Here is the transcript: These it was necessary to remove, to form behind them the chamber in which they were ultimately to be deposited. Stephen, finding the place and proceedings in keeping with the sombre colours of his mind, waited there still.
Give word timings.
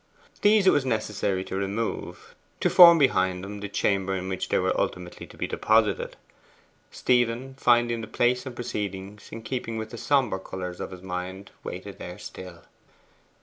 These 0.41 0.65
it 0.65 0.71
was 0.71 0.83
necessary 0.83 1.43
to 1.45 1.55
remove, 1.55 2.33
to 2.59 2.71
form 2.71 2.97
behind 2.97 3.43
them 3.43 3.59
the 3.59 3.69
chamber 3.69 4.15
in 4.15 4.29
which 4.29 4.49
they 4.49 4.57
were 4.57 4.75
ultimately 4.75 5.27
to 5.27 5.37
be 5.37 5.45
deposited. 5.45 6.15
Stephen, 6.89 7.53
finding 7.59 8.01
the 8.01 8.07
place 8.07 8.47
and 8.47 8.55
proceedings 8.55 9.29
in 9.31 9.43
keeping 9.43 9.77
with 9.77 9.91
the 9.91 9.99
sombre 9.99 10.39
colours 10.39 10.79
of 10.79 10.89
his 10.89 11.03
mind, 11.03 11.51
waited 11.63 11.99
there 11.99 12.17
still. 12.17 12.63